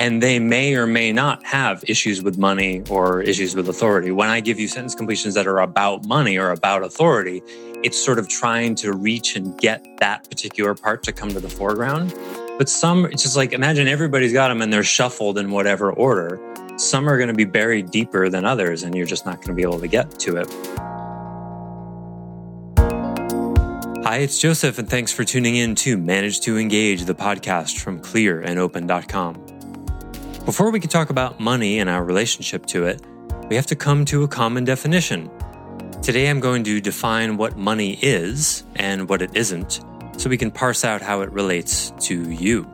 and 0.00 0.22
they 0.22 0.38
may 0.38 0.74
or 0.74 0.86
may 0.86 1.12
not 1.12 1.44
have 1.44 1.84
issues 1.86 2.22
with 2.22 2.38
money 2.38 2.82
or 2.88 3.20
issues 3.20 3.54
with 3.54 3.68
authority. 3.68 4.10
When 4.10 4.30
I 4.30 4.40
give 4.40 4.58
you 4.58 4.66
sentence 4.66 4.94
completions 4.94 5.34
that 5.34 5.46
are 5.46 5.58
about 5.58 6.06
money 6.06 6.38
or 6.38 6.52
about 6.52 6.82
authority, 6.82 7.42
it's 7.84 8.02
sort 8.02 8.18
of 8.18 8.26
trying 8.26 8.74
to 8.76 8.94
reach 8.94 9.36
and 9.36 9.58
get 9.58 9.84
that 9.98 10.26
particular 10.30 10.74
part 10.74 11.02
to 11.02 11.12
come 11.12 11.28
to 11.28 11.38
the 11.38 11.50
foreground. 11.50 12.14
But 12.56 12.70
some, 12.70 13.04
it's 13.04 13.22
just 13.22 13.36
like 13.36 13.52
imagine 13.52 13.88
everybody's 13.88 14.32
got 14.32 14.48
them 14.48 14.62
and 14.62 14.72
they're 14.72 14.82
shuffled 14.82 15.36
in 15.36 15.50
whatever 15.50 15.92
order. 15.92 16.40
Some 16.78 17.06
are 17.06 17.18
going 17.18 17.28
to 17.28 17.34
be 17.34 17.44
buried 17.44 17.90
deeper 17.90 18.30
than 18.30 18.46
others, 18.46 18.84
and 18.84 18.94
you're 18.94 19.06
just 19.06 19.26
not 19.26 19.36
going 19.36 19.48
to 19.48 19.54
be 19.54 19.62
able 19.62 19.80
to 19.80 19.88
get 19.88 20.18
to 20.20 20.38
it. 20.38 20.50
Hi, 24.02 24.16
it's 24.16 24.40
Joseph, 24.40 24.78
and 24.78 24.88
thanks 24.88 25.12
for 25.12 25.24
tuning 25.24 25.56
in 25.56 25.74
to 25.74 25.98
Manage 25.98 26.40
to 26.40 26.56
Engage, 26.56 27.04
the 27.04 27.14
podcast 27.14 27.80
from 27.80 28.00
clearandopen.com. 28.00 29.49
Before 30.50 30.72
we 30.72 30.80
can 30.80 30.90
talk 30.90 31.10
about 31.10 31.38
money 31.38 31.78
and 31.78 31.88
our 31.88 32.02
relationship 32.02 32.66
to 32.66 32.86
it, 32.86 33.00
we 33.48 33.54
have 33.54 33.66
to 33.66 33.76
come 33.76 34.04
to 34.06 34.24
a 34.24 34.28
common 34.28 34.64
definition. 34.64 35.30
Today 36.02 36.28
I'm 36.28 36.40
going 36.40 36.64
to 36.64 36.80
define 36.80 37.36
what 37.36 37.56
money 37.56 37.96
is 38.02 38.64
and 38.74 39.08
what 39.08 39.22
it 39.22 39.30
isn't, 39.36 39.80
so 40.16 40.28
we 40.28 40.36
can 40.36 40.50
parse 40.50 40.84
out 40.84 41.02
how 41.02 41.20
it 41.20 41.30
relates 41.30 41.92
to 42.00 42.32
you. 42.32 42.68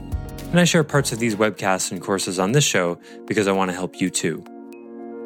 And 0.52 0.60
I 0.60 0.62
share 0.62 0.84
parts 0.84 1.10
of 1.10 1.18
these 1.18 1.34
webcasts 1.34 1.90
and 1.90 2.00
courses 2.00 2.38
on 2.38 2.52
this 2.52 2.62
show 2.62 3.00
because 3.26 3.48
I 3.48 3.52
want 3.52 3.72
to 3.72 3.76
help 3.76 4.00
you 4.00 4.08
too. 4.08 4.44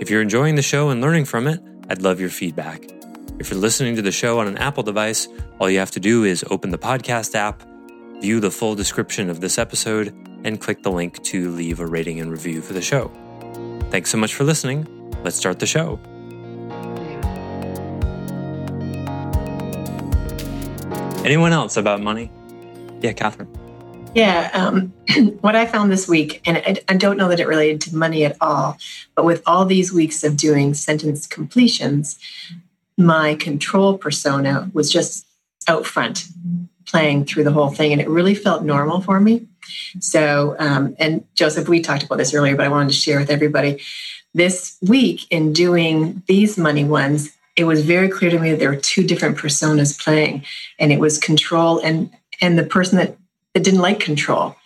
If 0.00 0.08
you're 0.08 0.22
enjoying 0.22 0.54
the 0.54 0.62
show 0.62 0.88
and 0.88 1.02
learning 1.02 1.26
from 1.26 1.46
it, 1.48 1.60
I'd 1.90 2.00
love 2.00 2.18
your 2.18 2.30
feedback. 2.30 2.82
If 3.38 3.50
you're 3.50 3.60
listening 3.60 3.94
to 3.96 4.02
the 4.02 4.10
show 4.10 4.40
on 4.40 4.46
an 4.46 4.56
Apple 4.56 4.84
device, 4.84 5.28
all 5.58 5.68
you 5.68 5.78
have 5.78 5.90
to 5.90 6.00
do 6.00 6.24
is 6.24 6.42
open 6.48 6.70
the 6.70 6.78
podcast 6.78 7.34
app, 7.34 7.62
view 8.22 8.40
the 8.40 8.50
full 8.50 8.74
description 8.74 9.28
of 9.28 9.42
this 9.42 9.58
episode, 9.58 10.14
and 10.44 10.58
click 10.58 10.82
the 10.82 10.90
link 10.90 11.22
to 11.24 11.50
leave 11.50 11.78
a 11.78 11.86
rating 11.86 12.20
and 12.20 12.30
review 12.30 12.62
for 12.62 12.72
the 12.72 12.80
show. 12.80 13.10
Thanks 13.90 14.08
so 14.08 14.16
much 14.16 14.34
for 14.34 14.44
listening. 14.44 14.86
Let's 15.24 15.36
start 15.36 15.58
the 15.58 15.66
show. 15.66 16.00
Anyone 21.24 21.52
else 21.52 21.76
about 21.76 22.00
money? 22.00 22.30
Yeah, 23.02 23.12
Catherine. 23.12 23.48
Yeah, 24.14 24.50
um, 24.54 24.92
what 25.42 25.54
I 25.54 25.66
found 25.66 25.92
this 25.92 26.08
week, 26.08 26.40
and 26.46 26.56
I, 26.56 26.78
I, 26.88 26.96
don't 26.96 27.18
know 27.18 27.28
that 27.28 27.38
it 27.38 27.46
related 27.46 27.82
to 27.82 27.96
money 27.96 28.24
at 28.24 28.36
all, 28.40 28.78
but 29.14 29.26
with 29.26 29.42
all 29.46 29.66
these 29.66 29.92
weeks 29.92 30.24
of 30.24 30.36
doing 30.36 30.72
sentence 30.72 31.26
completions, 31.26 32.18
my 32.96 33.34
control 33.34 33.98
persona 33.98 34.70
was 34.72 34.90
just 34.90 35.26
out 35.68 35.86
front 35.86 36.26
playing 36.86 37.26
through 37.26 37.44
the 37.44 37.52
whole 37.52 37.70
thing, 37.70 37.92
and 37.92 38.00
it 38.00 38.08
really 38.08 38.34
felt 38.34 38.64
normal 38.64 39.02
for 39.02 39.20
me. 39.20 39.46
So, 40.00 40.56
um, 40.58 40.96
and 40.98 41.24
Joseph, 41.34 41.68
we 41.68 41.80
talked 41.80 42.02
about 42.02 42.16
this 42.16 42.34
earlier, 42.34 42.56
but 42.56 42.64
I 42.64 42.70
wanted 42.70 42.88
to 42.88 42.94
share 42.94 43.20
with 43.20 43.30
everybody. 43.30 43.82
This 44.32 44.78
week, 44.80 45.26
in 45.30 45.52
doing 45.52 46.22
these 46.26 46.56
money 46.56 46.84
ones, 46.84 47.30
it 47.60 47.64
was 47.64 47.84
very 47.84 48.08
clear 48.08 48.30
to 48.30 48.38
me 48.38 48.50
that 48.50 48.58
there 48.58 48.70
were 48.70 48.76
two 48.76 49.04
different 49.04 49.36
personas 49.36 50.02
playing, 50.02 50.44
and 50.78 50.90
it 50.90 50.98
was 50.98 51.18
control 51.18 51.78
and 51.78 52.10
and 52.40 52.58
the 52.58 52.64
person 52.64 52.98
that, 52.98 53.16
that 53.54 53.64
didn't 53.64 53.80
like 53.80 54.00
control. 54.00 54.56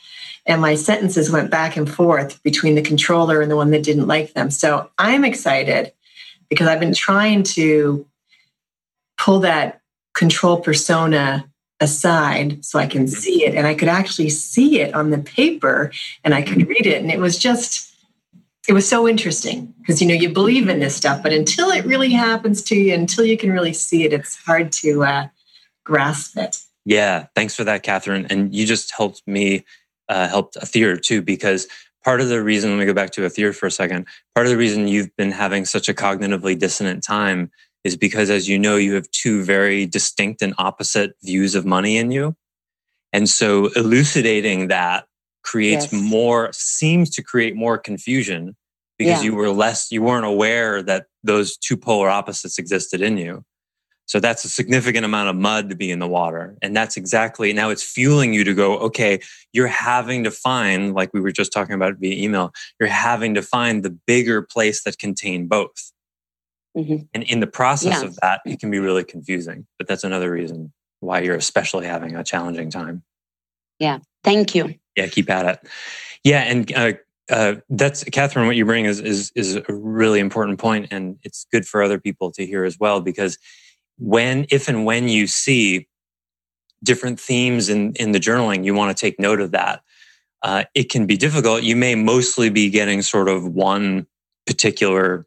And 0.46 0.60
my 0.60 0.74
sentences 0.74 1.30
went 1.30 1.50
back 1.50 1.76
and 1.76 1.90
forth 1.90 2.42
between 2.42 2.74
the 2.74 2.82
controller 2.82 3.40
and 3.40 3.50
the 3.50 3.56
one 3.56 3.70
that 3.70 3.82
didn't 3.82 4.06
like 4.06 4.34
them. 4.34 4.50
So 4.50 4.90
I'm 4.98 5.24
excited 5.24 5.92
because 6.48 6.68
I've 6.68 6.80
been 6.80 6.94
trying 6.94 7.42
to 7.54 8.06
pull 9.18 9.40
that 9.40 9.80
control 10.14 10.58
persona 10.60 11.50
aside 11.80 12.64
so 12.64 12.78
I 12.78 12.86
can 12.86 13.08
see 13.08 13.44
it. 13.44 13.54
And 13.54 13.66
I 13.66 13.74
could 13.74 13.88
actually 13.88 14.30
see 14.30 14.80
it 14.80 14.94
on 14.94 15.10
the 15.10 15.18
paper 15.18 15.90
and 16.22 16.34
I 16.34 16.42
could 16.42 16.68
read 16.68 16.86
it. 16.86 17.02
And 17.02 17.10
it 17.10 17.18
was 17.18 17.38
just 17.38 17.93
it 18.68 18.72
was 18.72 18.88
so 18.88 19.06
interesting 19.06 19.74
because 19.80 20.00
you 20.00 20.08
know 20.08 20.14
you 20.14 20.28
believe 20.28 20.68
in 20.68 20.80
this 20.80 20.96
stuff 20.96 21.22
but 21.22 21.32
until 21.32 21.70
it 21.70 21.84
really 21.84 22.12
happens 22.12 22.62
to 22.62 22.74
you 22.74 22.94
until 22.94 23.24
you 23.24 23.36
can 23.36 23.52
really 23.52 23.72
see 23.72 24.04
it 24.04 24.12
it's 24.12 24.36
hard 24.44 24.72
to 24.72 25.04
uh, 25.04 25.28
grasp 25.84 26.36
it. 26.36 26.58
Yeah 26.84 27.26
thanks 27.34 27.54
for 27.54 27.64
that 27.64 27.82
catherine. 27.82 28.26
And 28.30 28.54
you 28.54 28.66
just 28.66 28.92
helped 28.92 29.22
me 29.26 29.64
uh, 30.08 30.28
helped 30.28 30.56
Athir 30.56 31.00
too 31.00 31.22
because 31.22 31.66
part 32.02 32.20
of 32.20 32.28
the 32.28 32.42
reason 32.42 32.70
let 32.70 32.78
me 32.78 32.86
go 32.86 32.92
back 32.92 33.10
to 33.12 33.22
Athir 33.22 33.54
for 33.54 33.66
a 33.66 33.70
second. 33.70 34.06
Part 34.34 34.46
of 34.46 34.50
the 34.50 34.58
reason 34.58 34.88
you've 34.88 35.14
been 35.16 35.30
having 35.30 35.64
such 35.64 35.88
a 35.88 35.94
cognitively 35.94 36.58
dissonant 36.58 37.02
time 37.02 37.50
is 37.84 37.96
because 37.96 38.30
as 38.30 38.48
you 38.48 38.58
know 38.58 38.76
you 38.76 38.94
have 38.94 39.10
two 39.10 39.42
very 39.42 39.86
distinct 39.86 40.42
and 40.42 40.54
opposite 40.58 41.14
views 41.22 41.54
of 41.54 41.66
money 41.66 41.96
in 41.96 42.10
you. 42.10 42.34
And 43.12 43.28
so 43.28 43.66
elucidating 43.76 44.68
that 44.68 45.06
creates 45.44 45.92
yes. 45.92 46.02
more 46.02 46.50
seems 46.52 47.10
to 47.10 47.22
create 47.22 47.54
more 47.54 47.78
confusion 47.78 48.56
because 48.98 49.22
yeah. 49.22 49.30
you 49.30 49.34
were 49.34 49.50
less 49.50 49.92
you 49.92 50.02
weren't 50.02 50.26
aware 50.26 50.82
that 50.82 51.06
those 51.22 51.56
two 51.56 51.76
polar 51.76 52.08
opposites 52.08 52.58
existed 52.58 53.00
in 53.00 53.16
you 53.16 53.44
so 54.06 54.20
that's 54.20 54.44
a 54.44 54.48
significant 54.48 55.04
amount 55.04 55.28
of 55.28 55.36
mud 55.36 55.68
to 55.68 55.76
be 55.76 55.90
in 55.90 55.98
the 55.98 56.08
water 56.08 56.56
and 56.62 56.74
that's 56.74 56.96
exactly 56.96 57.52
now 57.52 57.70
it's 57.70 57.82
fueling 57.82 58.32
you 58.32 58.42
to 58.42 58.54
go 58.54 58.78
okay 58.78 59.20
you're 59.52 59.66
having 59.66 60.24
to 60.24 60.30
find 60.30 60.94
like 60.94 61.12
we 61.12 61.20
were 61.20 61.32
just 61.32 61.52
talking 61.52 61.74
about 61.74 61.96
via 61.98 62.22
email 62.22 62.52
you're 62.80 62.88
having 62.88 63.34
to 63.34 63.42
find 63.42 63.82
the 63.82 63.90
bigger 64.06 64.42
place 64.42 64.82
that 64.84 64.98
contain 64.98 65.46
both 65.46 65.92
mm-hmm. 66.76 67.04
and 67.12 67.22
in 67.24 67.40
the 67.40 67.46
process 67.46 68.00
yeah. 68.00 68.08
of 68.08 68.16
that 68.16 68.40
it 68.46 68.58
can 68.58 68.70
be 68.70 68.78
really 68.78 69.04
confusing 69.04 69.66
but 69.78 69.86
that's 69.86 70.04
another 70.04 70.30
reason 70.30 70.72
why 71.00 71.20
you're 71.20 71.36
especially 71.36 71.86
having 71.86 72.16
a 72.16 72.24
challenging 72.24 72.70
time 72.70 73.02
yeah 73.78 73.98
thank 74.24 74.54
you 74.54 74.74
yeah, 74.96 75.06
keep 75.08 75.30
at 75.30 75.46
it. 75.46 75.68
Yeah, 76.22 76.42
and 76.42 76.72
uh, 76.74 76.92
uh, 77.30 77.56
that's 77.68 78.04
Catherine. 78.04 78.46
What 78.46 78.56
you 78.56 78.64
bring 78.64 78.84
is 78.84 79.00
is 79.00 79.32
is 79.34 79.56
a 79.56 79.64
really 79.68 80.20
important 80.20 80.58
point, 80.58 80.88
and 80.90 81.18
it's 81.22 81.46
good 81.50 81.66
for 81.66 81.82
other 81.82 81.98
people 81.98 82.30
to 82.32 82.46
hear 82.46 82.64
as 82.64 82.78
well. 82.78 83.00
Because 83.00 83.38
when, 83.98 84.46
if 84.50 84.68
and 84.68 84.84
when 84.84 85.08
you 85.08 85.26
see 85.26 85.88
different 86.82 87.18
themes 87.18 87.68
in 87.68 87.92
in 87.94 88.12
the 88.12 88.20
journaling, 88.20 88.64
you 88.64 88.74
want 88.74 88.96
to 88.96 89.00
take 89.00 89.18
note 89.18 89.40
of 89.40 89.50
that. 89.52 89.82
Uh, 90.42 90.64
it 90.74 90.90
can 90.90 91.06
be 91.06 91.16
difficult. 91.16 91.62
You 91.62 91.76
may 91.76 91.94
mostly 91.94 92.50
be 92.50 92.68
getting 92.68 93.00
sort 93.00 93.28
of 93.28 93.46
one 93.46 94.06
particular, 94.46 95.26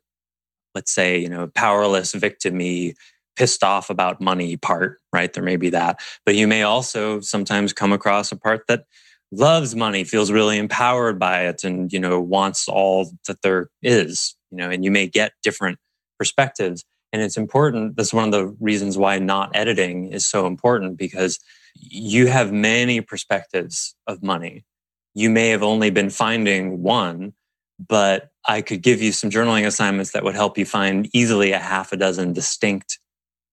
let's 0.76 0.94
say, 0.94 1.18
you 1.18 1.28
know, 1.28 1.48
powerless, 1.48 2.14
victimy, 2.14 2.94
pissed 3.38 3.64
off 3.64 3.90
about 3.90 4.20
money 4.20 4.58
part, 4.58 5.00
right? 5.14 5.32
There 5.32 5.44
may 5.44 5.56
be 5.56 5.70
that, 5.70 6.00
but 6.26 6.36
you 6.36 6.48
may 6.48 6.64
also 6.64 7.22
sometimes 7.22 7.72
come 7.72 7.94
across 7.94 8.32
a 8.32 8.36
part 8.36 8.64
that 8.68 8.86
loves 9.32 9.76
money, 9.76 10.04
feels 10.04 10.32
really 10.32 10.58
empowered 10.58 11.20
by 11.20 11.42
it, 11.48 11.64
and 11.64 11.92
you 11.94 12.00
know 12.00 12.20
wants 12.20 12.68
all 12.68 13.12
that 13.28 13.42
there 13.42 13.70
is. 13.82 14.36
You 14.52 14.58
know, 14.58 14.70
and 14.70 14.84
you 14.84 14.92
may 14.92 15.08
get 15.08 15.34
different 15.44 15.78
perspectives. 16.18 16.84
And 17.14 17.22
it's 17.22 17.38
important. 17.38 17.96
That's 17.96 18.14
one 18.14 18.26
of 18.26 18.32
the 18.32 18.48
reasons 18.60 18.98
why 18.98 19.20
not 19.20 19.52
editing 19.56 20.12
is 20.12 20.26
so 20.28 20.46
important 20.46 20.98
because 20.98 21.40
you 21.74 22.28
have 22.28 22.52
many 22.52 23.02
perspectives 23.02 23.96
of 24.08 24.24
money. 24.24 24.66
You 25.14 25.30
may 25.30 25.50
have 25.50 25.64
only 25.64 25.90
been 25.90 26.10
finding 26.10 26.82
one, 26.82 27.34
but 27.80 28.30
I 28.46 28.62
could 28.62 28.82
give 28.82 29.02
you 29.02 29.12
some 29.12 29.30
journaling 29.30 29.66
assignments 29.66 30.12
that 30.12 30.24
would 30.24 30.36
help 30.36 30.58
you 30.58 30.66
find 30.66 31.10
easily 31.14 31.52
a 31.52 31.60
half 31.60 31.92
a 31.92 31.98
dozen 31.98 32.34
distinct, 32.34 33.00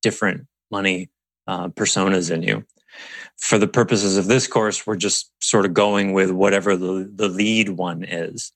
different 0.05 0.47
money 0.71 1.11
uh, 1.49 1.69
personas 1.69 2.31
in 2.31 2.45
you 2.45 2.65
for 3.39 3.59
the 3.59 3.69
purposes 3.69 4.17
of 4.17 4.27
this 4.27 4.47
course, 4.47 4.87
we're 4.87 4.97
just 4.97 5.31
sort 5.41 5.67
of 5.67 5.75
going 5.75 6.13
with 6.13 6.31
whatever 6.31 6.77
the, 6.77 7.11
the 7.15 7.29
lead 7.29 7.71
one 7.71 8.05
is. 8.05 8.53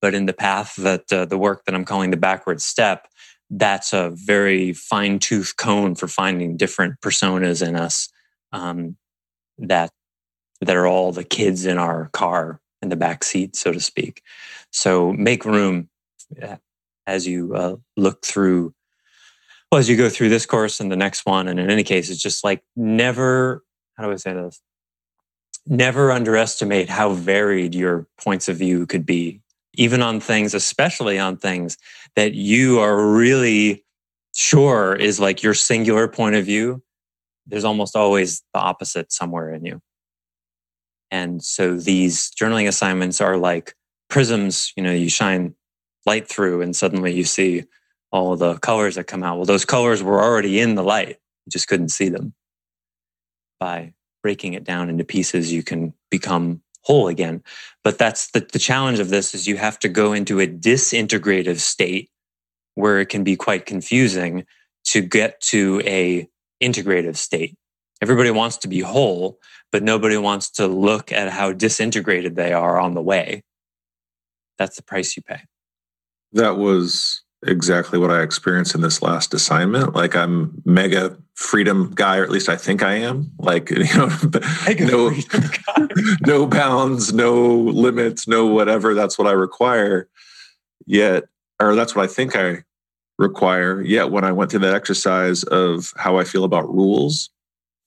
But 0.00 0.14
in 0.14 0.26
the 0.26 0.32
path 0.32 0.76
that 0.76 1.12
uh, 1.12 1.24
the 1.24 1.38
work 1.38 1.64
that 1.64 1.74
I'm 1.74 1.84
calling 1.84 2.10
the 2.10 2.16
backward 2.16 2.60
step, 2.60 3.08
that's 3.50 3.92
a 3.92 4.10
very 4.14 4.72
fine 4.72 5.18
tooth 5.18 5.54
comb 5.56 5.94
for 5.94 6.08
finding 6.08 6.56
different 6.56 7.00
personas 7.00 7.66
in 7.66 7.76
us 7.76 8.08
um, 8.52 8.96
that 9.58 9.90
that 10.60 10.76
are 10.76 10.86
all 10.86 11.12
the 11.12 11.24
kids 11.24 11.66
in 11.66 11.78
our 11.78 12.08
car 12.12 12.60
in 12.80 12.88
the 12.88 12.96
back 12.96 13.24
seat, 13.24 13.56
so 13.56 13.72
to 13.72 13.80
speak. 13.80 14.22
So 14.70 15.12
make 15.12 15.44
room 15.44 15.88
uh, 16.40 16.56
as 17.06 17.26
you 17.26 17.54
uh, 17.54 17.76
look 17.96 18.24
through, 18.24 18.74
well, 19.70 19.78
as 19.78 19.88
you 19.88 19.96
go 19.96 20.08
through 20.08 20.28
this 20.28 20.46
course 20.46 20.80
and 20.80 20.90
the 20.90 20.96
next 20.96 21.26
one. 21.26 21.48
And 21.48 21.58
in 21.58 21.70
any 21.70 21.82
case, 21.82 22.10
it's 22.10 22.22
just 22.22 22.44
like 22.44 22.62
never, 22.76 23.64
how 23.96 24.04
do 24.04 24.12
I 24.12 24.16
say 24.16 24.32
this? 24.32 24.60
Never 25.66 26.12
underestimate 26.12 26.88
how 26.88 27.10
varied 27.10 27.74
your 27.74 28.06
points 28.18 28.48
of 28.48 28.56
view 28.56 28.86
could 28.86 29.06
be, 29.06 29.40
even 29.74 30.02
on 30.02 30.20
things, 30.20 30.54
especially 30.54 31.18
on 31.18 31.36
things 31.36 31.78
that 32.16 32.34
you 32.34 32.78
are 32.80 33.12
really 33.12 33.84
sure 34.34 34.94
is 34.94 35.20
like 35.20 35.42
your 35.42 35.54
singular 35.54 36.08
point 36.08 36.34
of 36.34 36.44
view. 36.44 36.82
There's 37.46 37.64
almost 37.64 37.96
always 37.96 38.42
the 38.52 38.60
opposite 38.60 39.12
somewhere 39.12 39.52
in 39.52 39.64
you. 39.64 39.80
And 41.10 41.42
so 41.42 41.76
these 41.76 42.30
journaling 42.30 42.68
assignments 42.68 43.20
are 43.20 43.36
like 43.36 43.74
prisms, 44.08 44.72
you 44.76 44.82
know, 44.82 44.92
you 44.92 45.08
shine 45.08 45.54
light 46.06 46.28
through 46.28 46.62
and 46.62 46.74
suddenly 46.74 47.12
you 47.14 47.24
see 47.24 47.64
all 48.14 48.36
the 48.36 48.56
colors 48.58 48.94
that 48.94 49.08
come 49.08 49.24
out. 49.24 49.36
Well, 49.36 49.44
those 49.44 49.64
colors 49.64 50.00
were 50.00 50.22
already 50.22 50.60
in 50.60 50.76
the 50.76 50.84
light. 50.84 51.08
You 51.08 51.50
just 51.50 51.66
couldn't 51.66 51.88
see 51.88 52.08
them. 52.08 52.32
By 53.58 53.92
breaking 54.22 54.54
it 54.54 54.62
down 54.62 54.88
into 54.88 55.04
pieces, 55.04 55.52
you 55.52 55.64
can 55.64 55.92
become 56.12 56.62
whole 56.82 57.08
again. 57.08 57.42
But 57.82 57.98
that's 57.98 58.30
the, 58.30 58.46
the 58.52 58.60
challenge 58.60 59.00
of 59.00 59.08
this 59.08 59.34
is 59.34 59.48
you 59.48 59.56
have 59.56 59.80
to 59.80 59.88
go 59.88 60.12
into 60.12 60.38
a 60.38 60.46
disintegrative 60.46 61.58
state 61.58 62.08
where 62.76 63.00
it 63.00 63.08
can 63.08 63.24
be 63.24 63.34
quite 63.34 63.66
confusing 63.66 64.46
to 64.84 65.00
get 65.00 65.40
to 65.40 65.82
a 65.84 66.28
integrative 66.62 67.16
state. 67.16 67.56
Everybody 68.00 68.30
wants 68.30 68.58
to 68.58 68.68
be 68.68 68.78
whole, 68.78 69.40
but 69.72 69.82
nobody 69.82 70.18
wants 70.18 70.50
to 70.52 70.68
look 70.68 71.10
at 71.10 71.30
how 71.30 71.50
disintegrated 71.50 72.36
they 72.36 72.52
are 72.52 72.78
on 72.78 72.94
the 72.94 73.02
way. 73.02 73.42
That's 74.56 74.76
the 74.76 74.84
price 74.84 75.16
you 75.16 75.22
pay. 75.24 75.40
That 76.32 76.58
was 76.58 77.23
exactly 77.46 77.98
what 77.98 78.10
I 78.10 78.22
experienced 78.22 78.74
in 78.74 78.80
this 78.80 79.02
last 79.02 79.34
assignment. 79.34 79.94
Like 79.94 80.16
I'm 80.16 80.62
mega 80.64 81.16
freedom 81.34 81.92
guy, 81.94 82.18
or 82.18 82.24
at 82.24 82.30
least 82.30 82.48
I 82.48 82.56
think 82.56 82.82
I 82.82 82.94
am. 82.94 83.32
Like 83.38 83.70
you 83.70 83.84
know, 83.84 84.10
no, 84.80 85.12
no 86.26 86.46
bounds, 86.46 87.12
no 87.12 87.54
limits, 87.54 88.26
no 88.28 88.46
whatever. 88.46 88.94
That's 88.94 89.18
what 89.18 89.28
I 89.28 89.32
require. 89.32 90.08
Yet, 90.86 91.24
or 91.60 91.74
that's 91.74 91.94
what 91.94 92.04
I 92.04 92.12
think 92.12 92.36
I 92.36 92.64
require. 93.18 93.80
Yet, 93.80 94.10
when 94.10 94.24
I 94.24 94.32
went 94.32 94.50
through 94.50 94.60
that 94.60 94.74
exercise 94.74 95.44
of 95.44 95.92
how 95.96 96.18
I 96.18 96.24
feel 96.24 96.44
about 96.44 96.72
rules, 96.72 97.30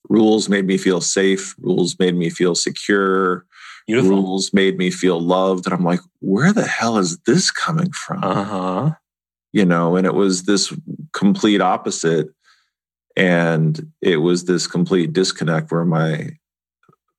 rules 0.09 0.49
made 0.49 0.65
me 0.65 0.77
feel 0.77 1.01
safe. 1.01 1.55
Rules 1.59 1.97
made 1.99 2.15
me 2.15 2.29
feel 2.29 2.55
secure. 2.55 3.45
Beautiful. 3.87 4.17
rules 4.17 4.53
made 4.53 4.77
me 4.77 4.91
feel 4.91 5.17
loved. 5.17 5.65
And 5.65 5.73
I'm 5.73 5.85
like, 5.85 6.01
where 6.19 6.51
the 6.51 6.67
hell 6.67 6.97
is 6.97 7.19
this 7.19 7.51
coming 7.51 7.91
from? 7.91 8.21
Uh-huh. 8.21 8.91
You 9.57 9.65
know, 9.65 9.95
and 9.95 10.05
it 10.05 10.13
was 10.13 10.43
this 10.43 10.71
complete 11.13 11.61
opposite. 11.61 12.27
And 13.15 13.91
it 14.01 14.17
was 14.17 14.45
this 14.45 14.67
complete 14.67 15.13
disconnect 15.13 15.71
where 15.71 15.85
my 15.85 16.37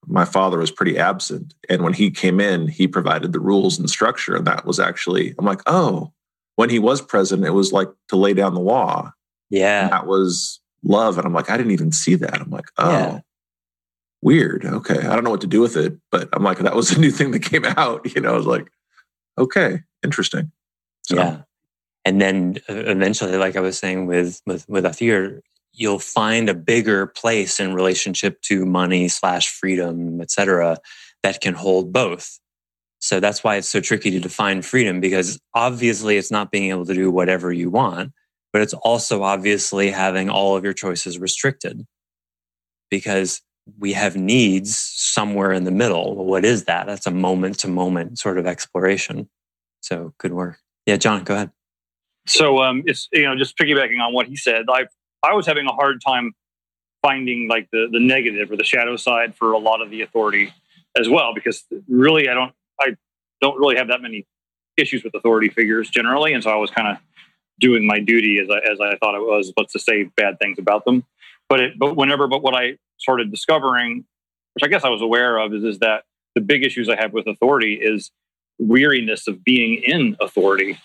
my 0.06 0.24
father 0.24 0.58
was 0.58 0.70
pretty 0.70 0.96
absent. 0.96 1.54
And 1.68 1.82
when 1.82 1.92
he 1.92 2.10
came 2.10 2.40
in, 2.40 2.68
he 2.68 2.86
provided 2.86 3.32
the 3.32 3.40
rules 3.40 3.78
and 3.78 3.90
structure. 3.90 4.36
And 4.36 4.46
that 4.46 4.64
was 4.64 4.78
actually, 4.78 5.34
I'm 5.38 5.44
like, 5.44 5.60
oh, 5.66 6.12
when 6.54 6.70
he 6.70 6.78
was 6.78 7.02
present, 7.02 7.44
it 7.44 7.50
was 7.50 7.72
like 7.72 7.88
to 8.08 8.16
lay 8.16 8.32
down 8.32 8.54
the 8.54 8.60
law. 8.60 9.12
Yeah. 9.50 9.82
And 9.82 9.92
that 9.92 10.06
was 10.06 10.60
love. 10.82 11.18
And 11.18 11.26
I'm 11.26 11.34
like, 11.34 11.50
I 11.50 11.56
didn't 11.58 11.72
even 11.72 11.92
see 11.92 12.14
that. 12.14 12.40
I'm 12.40 12.50
like, 12.50 12.70
oh, 12.78 12.90
yeah 12.90 13.20
weird. 14.20 14.64
Okay. 14.64 14.98
I 14.98 15.14
don't 15.14 15.24
know 15.24 15.30
what 15.30 15.42
to 15.42 15.46
do 15.46 15.60
with 15.60 15.76
it, 15.76 15.96
but 16.10 16.28
I'm 16.32 16.42
like, 16.42 16.58
that 16.58 16.74
was 16.74 16.90
a 16.90 16.98
new 16.98 17.10
thing 17.10 17.30
that 17.30 17.40
came 17.40 17.64
out. 17.76 18.14
You 18.14 18.20
know, 18.20 18.32
I 18.32 18.36
was 18.36 18.46
like, 18.46 18.68
okay, 19.38 19.82
interesting. 20.02 20.50
So. 21.02 21.16
Yeah. 21.16 21.42
And 22.08 22.22
then 22.22 22.56
uh, 22.70 22.74
eventually, 22.74 23.36
like 23.36 23.54
I 23.54 23.60
was 23.60 23.78
saying 23.78 24.06
with, 24.06 24.40
with, 24.46 24.66
with 24.66 25.02
you'll 25.74 25.98
find 25.98 26.48
a 26.48 26.54
bigger 26.54 27.06
place 27.06 27.60
in 27.60 27.74
relationship 27.74 28.40
to 28.42 28.64
money 28.64 29.08
slash 29.08 29.50
freedom, 29.50 30.18
etc., 30.22 30.78
that 31.22 31.42
can 31.42 31.52
hold 31.52 31.92
both. 31.92 32.40
So 32.98 33.20
that's 33.20 33.44
why 33.44 33.56
it's 33.56 33.68
so 33.68 33.82
tricky 33.82 34.10
to 34.12 34.20
define 34.20 34.62
freedom 34.62 35.00
because 35.00 35.38
obviously 35.52 36.16
it's 36.16 36.30
not 36.30 36.50
being 36.50 36.70
able 36.70 36.86
to 36.86 36.94
do 36.94 37.10
whatever 37.10 37.52
you 37.52 37.68
want, 37.68 38.12
but 38.54 38.62
it's 38.62 38.72
also 38.72 39.22
obviously 39.22 39.90
having 39.90 40.30
all 40.30 40.56
of 40.56 40.64
your 40.64 40.72
choices 40.72 41.18
restricted. 41.18 41.86
Because 42.90 43.42
we 43.78 43.92
have 43.92 44.16
needs 44.16 44.78
somewhere 44.78 45.52
in 45.52 45.64
the 45.64 45.70
middle. 45.70 46.16
Well, 46.16 46.24
what 46.24 46.46
is 46.46 46.64
that? 46.64 46.86
That's 46.86 47.06
a 47.06 47.10
moment 47.10 47.58
to 47.58 47.68
moment 47.68 48.18
sort 48.18 48.38
of 48.38 48.46
exploration. 48.46 49.28
So 49.82 50.14
good 50.16 50.32
work. 50.32 50.58
Yeah, 50.86 50.96
John, 50.96 51.22
go 51.22 51.34
ahead. 51.34 51.50
So 52.28 52.62
um, 52.62 52.82
it's 52.86 53.08
you 53.12 53.24
know 53.24 53.36
just 53.36 53.56
piggybacking 53.56 54.00
on 54.00 54.12
what 54.12 54.26
he 54.26 54.36
said. 54.36 54.66
I 54.68 54.86
I 55.22 55.34
was 55.34 55.46
having 55.46 55.66
a 55.66 55.72
hard 55.72 56.00
time 56.06 56.32
finding 57.02 57.48
like 57.48 57.68
the 57.72 57.88
the 57.90 58.00
negative 58.00 58.50
or 58.50 58.56
the 58.56 58.64
shadow 58.64 58.96
side 58.96 59.34
for 59.36 59.52
a 59.52 59.58
lot 59.58 59.80
of 59.80 59.90
the 59.90 60.02
authority 60.02 60.52
as 60.98 61.08
well 61.08 61.32
because 61.34 61.64
really 61.88 62.28
I 62.28 62.34
don't 62.34 62.52
I 62.80 62.96
don't 63.40 63.58
really 63.58 63.76
have 63.76 63.88
that 63.88 64.02
many 64.02 64.26
issues 64.76 65.02
with 65.02 65.14
authority 65.14 65.48
figures 65.48 65.88
generally, 65.90 66.32
and 66.32 66.42
so 66.42 66.50
I 66.50 66.56
was 66.56 66.70
kind 66.70 66.88
of 66.88 66.98
doing 67.60 67.86
my 67.86 67.98
duty 67.98 68.38
as 68.38 68.48
I, 68.50 68.58
as 68.70 68.80
I 68.80 68.96
thought 68.98 69.16
it 69.16 69.22
was, 69.22 69.52
but 69.54 69.68
to 69.70 69.78
say 69.80 70.04
bad 70.16 70.38
things 70.40 70.58
about 70.58 70.84
them. 70.84 71.04
But 71.48 71.60
it, 71.60 71.78
but 71.78 71.96
whenever, 71.96 72.28
but 72.28 72.42
what 72.42 72.54
I 72.54 72.76
started 72.98 73.32
discovering, 73.32 74.04
which 74.54 74.62
I 74.62 74.68
guess 74.68 74.84
I 74.84 74.90
was 74.90 75.02
aware 75.02 75.38
of, 75.38 75.52
is, 75.52 75.64
is 75.64 75.78
that 75.80 76.04
the 76.36 76.40
big 76.40 76.64
issues 76.64 76.88
I 76.88 76.96
have 76.96 77.12
with 77.12 77.26
authority 77.26 77.74
is 77.74 78.12
weariness 78.58 79.26
of 79.26 79.42
being 79.42 79.82
in 79.82 80.16
authority 80.20 80.78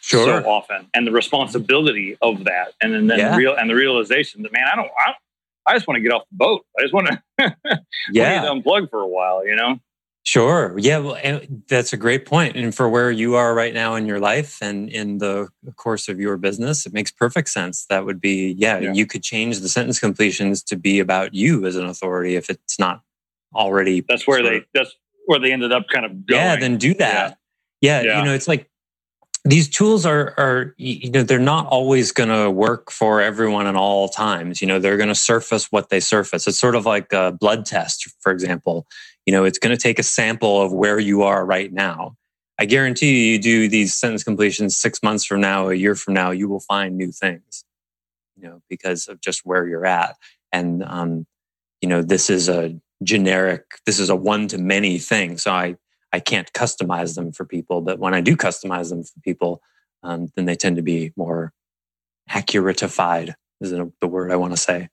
sure. 0.00 0.42
so 0.42 0.48
often 0.48 0.88
and 0.94 1.06
the 1.06 1.12
responsibility 1.12 2.16
of 2.22 2.44
that. 2.44 2.72
And 2.80 2.94
then, 2.94 3.06
then 3.06 3.18
yeah. 3.18 3.36
real 3.36 3.54
and 3.54 3.68
the 3.68 3.74
realization 3.74 4.42
that, 4.42 4.52
man, 4.52 4.64
I 4.70 4.76
don't, 4.76 4.90
I, 4.98 5.12
I 5.66 5.74
just 5.74 5.86
want 5.86 5.96
to 5.96 6.02
get 6.02 6.12
off 6.12 6.22
the 6.30 6.36
boat. 6.36 6.64
I 6.78 6.82
just 6.82 6.94
want 6.94 7.08
to, 7.08 7.22
yeah. 8.12 8.44
unplug 8.44 8.90
for 8.90 9.00
a 9.00 9.08
while, 9.08 9.46
you 9.46 9.56
know? 9.56 9.78
Sure. 10.22 10.74
Yeah. 10.78 10.98
Well, 10.98 11.40
that's 11.68 11.92
a 11.92 11.96
great 11.96 12.26
point. 12.26 12.54
And 12.54 12.74
for 12.74 12.88
where 12.88 13.10
you 13.10 13.36
are 13.36 13.54
right 13.54 13.72
now 13.72 13.94
in 13.94 14.06
your 14.06 14.20
life 14.20 14.58
and 14.60 14.88
in 14.88 15.18
the 15.18 15.48
course 15.76 16.08
of 16.08 16.20
your 16.20 16.36
business, 16.36 16.86
it 16.86 16.92
makes 16.92 17.10
perfect 17.10 17.48
sense. 17.48 17.86
That 17.88 18.04
would 18.04 18.20
be, 18.20 18.54
yeah, 18.58 18.78
yeah, 18.78 18.92
you 18.92 19.06
could 19.06 19.22
change 19.22 19.60
the 19.60 19.68
sentence 19.68 19.98
completions 19.98 20.62
to 20.64 20.76
be 20.76 21.00
about 21.00 21.34
you 21.34 21.64
as 21.66 21.74
an 21.76 21.86
authority 21.86 22.36
if 22.36 22.50
it's 22.50 22.78
not 22.78 23.02
already. 23.54 24.04
That's 24.06 24.26
where 24.26 24.42
they, 24.42 24.58
of, 24.58 24.64
that's 24.74 24.94
where 25.26 25.38
they 25.38 25.52
ended 25.52 25.72
up 25.72 25.88
kind 25.92 26.04
of 26.04 26.26
going. 26.26 26.40
Yeah. 26.40 26.56
Then 26.56 26.76
do 26.76 26.94
that. 26.94 27.38
Yeah. 27.80 28.02
yeah. 28.02 28.18
You 28.18 28.24
know, 28.26 28.34
it's 28.34 28.46
like 28.46 28.69
these 29.44 29.68
tools 29.68 30.04
are, 30.04 30.34
are, 30.38 30.74
you 30.76 31.10
know, 31.10 31.22
they're 31.22 31.38
not 31.38 31.66
always 31.66 32.12
going 32.12 32.28
to 32.28 32.50
work 32.50 32.90
for 32.90 33.20
everyone 33.22 33.66
at 33.66 33.74
all 33.74 34.08
times. 34.08 34.60
You 34.60 34.68
know, 34.68 34.78
they're 34.78 34.98
going 34.98 35.08
to 35.08 35.14
surface 35.14 35.72
what 35.72 35.88
they 35.88 36.00
surface. 36.00 36.46
It's 36.46 36.58
sort 36.58 36.74
of 36.74 36.84
like 36.84 37.12
a 37.12 37.32
blood 37.32 37.64
test, 37.64 38.08
for 38.20 38.32
example 38.32 38.86
you 39.26 39.32
know, 39.32 39.44
it's 39.44 39.58
going 39.58 39.74
to 39.74 39.80
take 39.80 39.98
a 39.98 40.02
sample 40.02 40.60
of 40.60 40.72
where 40.72 40.98
you 40.98 41.22
are 41.22 41.44
right 41.44 41.72
now. 41.72 42.16
I 42.58 42.64
guarantee 42.66 43.26
you, 43.26 43.32
you 43.32 43.38
do 43.38 43.68
these 43.68 43.94
sentence 43.94 44.24
completions 44.24 44.76
six 44.76 45.02
months 45.02 45.24
from 45.24 45.40
now, 45.40 45.68
a 45.68 45.74
year 45.74 45.94
from 45.94 46.14
now, 46.14 46.30
you 46.30 46.48
will 46.48 46.60
find 46.60 46.96
new 46.96 47.10
things, 47.10 47.64
you 48.36 48.42
know, 48.42 48.60
because 48.68 49.08
of 49.08 49.20
just 49.20 49.46
where 49.46 49.66
you're 49.66 49.86
at. 49.86 50.16
And, 50.52 50.82
um, 50.82 51.26
you 51.80 51.88
know, 51.88 52.02
this 52.02 52.28
is 52.28 52.48
a 52.48 52.76
generic, 53.02 53.62
this 53.86 53.98
is 53.98 54.10
a 54.10 54.16
one 54.16 54.48
to 54.48 54.58
many 54.58 54.98
thing. 54.98 55.38
So 55.38 55.52
I, 55.52 55.76
I 56.12 56.20
can't 56.20 56.52
customize 56.52 57.14
them 57.14 57.32
for 57.32 57.44
people, 57.44 57.80
but 57.80 57.98
when 57.98 58.14
I 58.14 58.20
do 58.20 58.36
customize 58.36 58.90
them 58.90 59.04
for 59.04 59.20
people, 59.22 59.62
um, 60.02 60.28
then 60.34 60.44
they 60.46 60.56
tend 60.56 60.76
to 60.76 60.82
be 60.82 61.12
more 61.16 61.52
accuratified 62.30 63.34
is 63.60 63.70
the 63.70 64.08
word 64.08 64.32
I 64.32 64.36
want 64.36 64.52
to 64.54 64.56
say. 64.56 64.88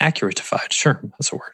Accuratified, 0.00 0.72
sure, 0.72 1.00
that's 1.02 1.32
a 1.32 1.36
word. 1.36 1.52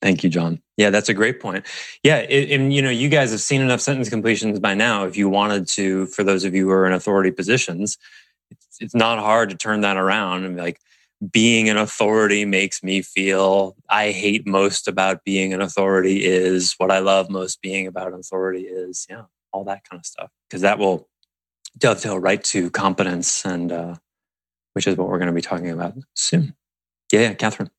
Thank 0.00 0.24
you, 0.24 0.30
John. 0.30 0.62
Yeah, 0.76 0.90
that's 0.90 1.10
a 1.10 1.14
great 1.14 1.40
point. 1.40 1.66
Yeah, 2.02 2.18
it, 2.18 2.50
and 2.50 2.72
you 2.72 2.80
know, 2.80 2.90
you 2.90 3.08
guys 3.08 3.32
have 3.32 3.40
seen 3.40 3.60
enough 3.60 3.80
sentence 3.80 4.08
completions 4.08 4.58
by 4.58 4.74
now. 4.74 5.04
If 5.04 5.16
you 5.16 5.28
wanted 5.28 5.68
to, 5.74 6.06
for 6.06 6.24
those 6.24 6.44
of 6.44 6.54
you 6.54 6.66
who 6.66 6.70
are 6.70 6.86
in 6.86 6.92
authority 6.94 7.30
positions, 7.30 7.98
it's, 8.50 8.78
it's 8.80 8.94
not 8.94 9.18
hard 9.18 9.50
to 9.50 9.56
turn 9.56 9.82
that 9.82 9.98
around 9.98 10.44
and 10.44 10.56
be 10.56 10.62
like, 10.62 10.80
being 11.30 11.68
an 11.68 11.76
authority 11.76 12.44
makes 12.44 12.82
me 12.82 13.02
feel 13.02 13.76
I 13.88 14.10
hate 14.10 14.46
most 14.46 14.88
about 14.88 15.24
being 15.24 15.52
an 15.52 15.60
authority 15.60 16.24
is 16.24 16.74
what 16.78 16.90
I 16.90 17.00
love 17.00 17.28
most 17.28 17.60
being 17.60 17.86
about 17.86 18.08
an 18.08 18.20
authority 18.20 18.62
is, 18.62 19.06
yeah, 19.10 19.24
all 19.52 19.64
that 19.64 19.88
kind 19.88 20.00
of 20.00 20.06
stuff. 20.06 20.30
Because 20.48 20.62
that 20.62 20.78
will 20.78 21.08
dovetail 21.78 22.18
right 22.18 22.42
to 22.44 22.70
competence 22.70 23.44
and 23.44 23.70
uh, 23.70 23.94
which 24.72 24.86
is 24.86 24.96
what 24.96 25.08
we're 25.08 25.18
going 25.18 25.26
to 25.26 25.34
be 25.34 25.40
talking 25.42 25.70
about 25.70 25.94
soon. 26.14 26.54
Yeah, 27.12 27.20
yeah 27.20 27.34
Catherine. 27.34 27.70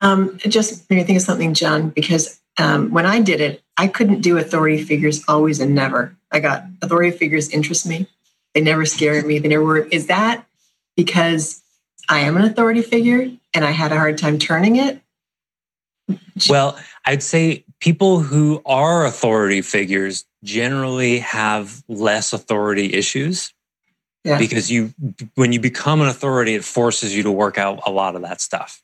Um, 0.00 0.38
just 0.38 0.88
made 0.88 0.96
me 0.96 1.04
think 1.04 1.18
of 1.18 1.22
something, 1.22 1.52
John, 1.52 1.90
because 1.90 2.40
um, 2.58 2.90
when 2.90 3.04
I 3.04 3.20
did 3.20 3.40
it, 3.40 3.62
I 3.76 3.88
couldn't 3.88 4.22
do 4.22 4.38
authority 4.38 4.82
figures 4.82 5.22
always 5.28 5.60
and 5.60 5.74
never. 5.74 6.16
I 6.32 6.40
got 6.40 6.64
authority 6.80 7.10
figures 7.10 7.50
interest 7.50 7.86
me. 7.86 8.06
They 8.54 8.62
never 8.62 8.86
scared 8.86 9.26
me. 9.26 9.38
They 9.38 9.48
never 9.48 9.64
were. 9.64 9.78
Is 9.78 10.06
that 10.06 10.46
because 10.96 11.59
I 12.10 12.20
am 12.20 12.36
an 12.36 12.42
authority 12.42 12.82
figure 12.82 13.30
and 13.54 13.64
I 13.64 13.70
had 13.70 13.92
a 13.92 13.96
hard 13.96 14.18
time 14.18 14.38
turning 14.38 14.76
it? 14.76 15.00
Well, 16.48 16.78
I'd 17.06 17.22
say 17.22 17.64
people 17.78 18.18
who 18.18 18.60
are 18.66 19.06
authority 19.06 19.62
figures 19.62 20.24
generally 20.42 21.20
have 21.20 21.84
less 21.88 22.32
authority 22.32 22.92
issues. 22.92 23.54
Yeah. 24.24 24.38
Because 24.38 24.70
you, 24.70 24.92
when 25.36 25.52
you 25.52 25.60
become 25.60 26.02
an 26.02 26.08
authority, 26.08 26.54
it 26.54 26.64
forces 26.64 27.16
you 27.16 27.22
to 27.22 27.32
work 27.32 27.56
out 27.56 27.80
a 27.86 27.90
lot 27.90 28.16
of 28.16 28.22
that 28.22 28.40
stuff. 28.40 28.82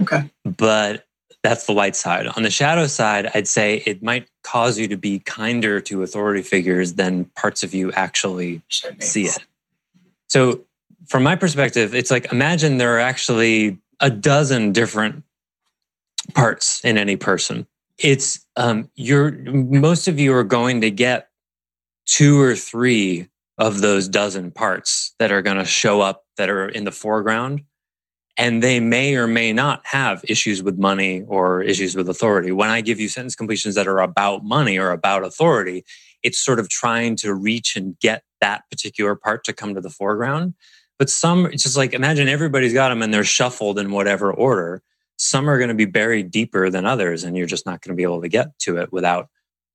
Okay. 0.00 0.30
But 0.44 1.06
that's 1.42 1.66
the 1.66 1.72
light 1.72 1.96
side. 1.96 2.26
On 2.28 2.44
the 2.44 2.50
shadow 2.50 2.86
side, 2.86 3.30
I'd 3.34 3.48
say 3.48 3.82
it 3.84 4.02
might 4.02 4.28
cause 4.44 4.78
you 4.78 4.88
to 4.88 4.96
be 4.96 5.18
kinder 5.18 5.80
to 5.82 6.02
authority 6.02 6.42
figures 6.42 6.94
than 6.94 7.26
parts 7.36 7.62
of 7.62 7.74
you 7.74 7.92
actually 7.92 8.62
see 9.00 9.24
it. 9.24 9.44
So, 10.28 10.64
from 11.06 11.22
my 11.22 11.36
perspective, 11.36 11.94
it's 11.94 12.10
like 12.10 12.32
imagine 12.32 12.78
there 12.78 12.96
are 12.96 13.00
actually 13.00 13.78
a 14.00 14.10
dozen 14.10 14.72
different 14.72 15.24
parts 16.34 16.84
in 16.84 16.98
any 16.98 17.16
person. 17.16 17.66
It's 17.98 18.44
um, 18.56 18.90
you're 18.94 19.32
most 19.32 20.08
of 20.08 20.18
you 20.18 20.34
are 20.34 20.44
going 20.44 20.80
to 20.82 20.90
get 20.90 21.28
two 22.06 22.40
or 22.40 22.54
three 22.54 23.28
of 23.58 23.80
those 23.80 24.08
dozen 24.08 24.50
parts 24.50 25.14
that 25.18 25.32
are 25.32 25.42
going 25.42 25.56
to 25.58 25.64
show 25.64 26.00
up 26.00 26.24
that 26.36 26.48
are 26.48 26.68
in 26.68 26.84
the 26.84 26.92
foreground 26.92 27.62
and 28.38 28.62
they 28.62 28.78
may 28.78 29.16
or 29.16 29.26
may 29.26 29.52
not 29.52 29.84
have 29.84 30.24
issues 30.28 30.62
with 30.62 30.78
money 30.78 31.24
or 31.26 31.60
issues 31.60 31.96
with 31.96 32.08
authority. 32.08 32.52
When 32.52 32.70
I 32.70 32.80
give 32.80 33.00
you 33.00 33.08
sentence 33.08 33.34
completions 33.34 33.74
that 33.74 33.88
are 33.88 33.98
about 33.98 34.44
money 34.44 34.78
or 34.78 34.92
about 34.92 35.24
authority, 35.24 35.84
it's 36.22 36.38
sort 36.38 36.60
of 36.60 36.68
trying 36.68 37.16
to 37.16 37.34
reach 37.34 37.74
and 37.74 37.98
get 37.98 38.22
that 38.40 38.62
particular 38.70 39.16
part 39.16 39.42
to 39.44 39.52
come 39.52 39.74
to 39.74 39.80
the 39.80 39.90
foreground. 39.90 40.54
But 40.98 41.10
some, 41.10 41.46
it's 41.46 41.62
just 41.62 41.76
like 41.76 41.94
imagine 41.94 42.28
everybody's 42.28 42.72
got 42.72 42.88
them 42.88 43.02
and 43.02 43.12
they're 43.12 43.24
shuffled 43.24 43.78
in 43.78 43.92
whatever 43.92 44.32
order. 44.32 44.82
Some 45.16 45.48
are 45.48 45.58
going 45.58 45.68
to 45.68 45.74
be 45.74 45.84
buried 45.84 46.30
deeper 46.30 46.70
than 46.70 46.86
others, 46.86 47.24
and 47.24 47.36
you're 47.36 47.46
just 47.46 47.66
not 47.66 47.82
going 47.82 47.94
to 47.94 47.96
be 47.96 48.04
able 48.04 48.22
to 48.22 48.28
get 48.28 48.58
to 48.60 48.76
it 48.78 48.92
without 48.92 49.28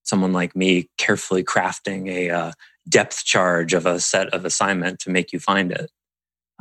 someone 0.04 0.34
like 0.34 0.56
me 0.56 0.90
carefully 0.98 1.44
crafting 1.44 2.10
a 2.10 2.30
uh, 2.30 2.52
depth 2.88 3.24
charge 3.26 3.74
of 3.74 3.86
a 3.86 4.00
set 4.00 4.34
of 4.34 4.46
assignment 4.46 5.00
to 5.00 5.10
make 5.10 5.32
you 5.34 5.40
find 5.40 5.72
it. 5.72 5.92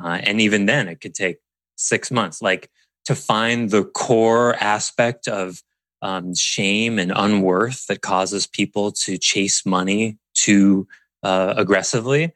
Uh, 0.02 0.18
and 0.22 0.40
even 0.40 0.66
then, 0.66 0.88
it 0.88 1.00
could 1.00 1.14
take 1.14 1.38
six 1.76 2.10
months, 2.10 2.40
like 2.40 2.70
to 3.04 3.14
find 3.14 3.70
the 3.70 3.84
core 3.84 4.54
aspect 4.56 5.28
of 5.28 5.62
um, 6.02 6.34
shame 6.34 6.98
and 6.98 7.12
unworth 7.14 7.86
that 7.86 8.02
causes 8.02 8.46
people 8.46 8.92
to 8.92 9.18
chase 9.18 9.64
money 9.64 10.18
too 10.34 10.86
uh, 11.22 11.54
aggressively. 11.56 12.32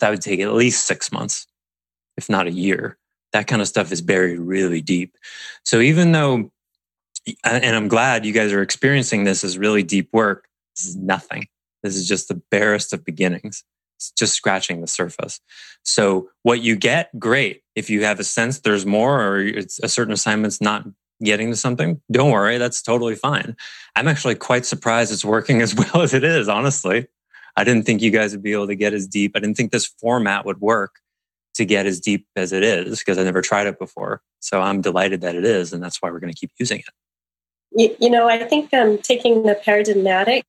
That 0.00 0.10
would 0.10 0.22
take 0.22 0.40
at 0.40 0.52
least 0.52 0.86
six 0.86 1.12
months, 1.12 1.46
if 2.16 2.28
not 2.28 2.46
a 2.46 2.52
year. 2.52 2.98
That 3.32 3.46
kind 3.46 3.60
of 3.60 3.68
stuff 3.68 3.90
is 3.90 4.00
buried 4.00 4.38
really 4.38 4.80
deep. 4.80 5.16
So 5.64 5.80
even 5.80 6.12
though, 6.12 6.50
and 7.42 7.76
I'm 7.76 7.88
glad 7.88 8.24
you 8.24 8.32
guys 8.32 8.52
are 8.52 8.62
experiencing 8.62 9.24
this 9.24 9.42
as 9.42 9.58
really 9.58 9.82
deep 9.82 10.08
work, 10.12 10.46
this 10.76 10.86
is 10.86 10.96
nothing. 10.96 11.48
This 11.82 11.96
is 11.96 12.06
just 12.06 12.28
the 12.28 12.40
barest 12.50 12.92
of 12.92 13.04
beginnings. 13.04 13.64
It's 13.96 14.10
just 14.12 14.34
scratching 14.34 14.80
the 14.80 14.86
surface. 14.86 15.40
So 15.82 16.30
what 16.42 16.62
you 16.62 16.76
get, 16.76 17.16
great. 17.18 17.62
If 17.74 17.90
you 17.90 18.04
have 18.04 18.20
a 18.20 18.24
sense 18.24 18.60
there's 18.60 18.86
more 18.86 19.20
or 19.22 19.40
it's 19.40 19.80
a 19.80 19.88
certain 19.88 20.12
assignment's 20.12 20.60
not 20.60 20.84
getting 21.22 21.50
to 21.50 21.56
something, 21.56 22.00
don't 22.10 22.30
worry. 22.30 22.58
That's 22.58 22.82
totally 22.82 23.14
fine. 23.14 23.56
I'm 23.96 24.08
actually 24.08 24.34
quite 24.34 24.66
surprised 24.66 25.12
it's 25.12 25.24
working 25.24 25.62
as 25.66 25.74
well 25.74 26.02
as 26.02 26.14
it 26.14 26.24
is, 26.24 26.48
honestly. 26.48 27.06
I 27.56 27.64
didn't 27.64 27.84
think 27.84 28.02
you 28.02 28.10
guys 28.10 28.32
would 28.32 28.42
be 28.42 28.52
able 28.52 28.66
to 28.66 28.74
get 28.74 28.94
as 28.94 29.06
deep. 29.06 29.32
I 29.34 29.40
didn't 29.40 29.56
think 29.56 29.70
this 29.70 29.86
format 29.86 30.44
would 30.44 30.60
work 30.60 30.96
to 31.54 31.64
get 31.64 31.86
as 31.86 32.00
deep 32.00 32.26
as 32.36 32.52
it 32.52 32.62
is 32.62 32.98
because 32.98 33.18
I 33.18 33.22
never 33.24 33.42
tried 33.42 33.66
it 33.66 33.78
before. 33.78 34.20
So 34.40 34.60
I'm 34.60 34.80
delighted 34.80 35.20
that 35.22 35.34
it 35.34 35.44
is. 35.44 35.72
And 35.72 35.82
that's 35.82 36.02
why 36.02 36.10
we're 36.10 36.20
going 36.20 36.32
to 36.32 36.38
keep 36.38 36.50
using 36.58 36.80
it. 36.80 36.86
You, 37.76 37.96
you 38.00 38.10
know, 38.10 38.28
I 38.28 38.44
think 38.44 38.72
um, 38.74 38.98
taking 38.98 39.44
the 39.44 39.54
paradigmatic 39.54 40.44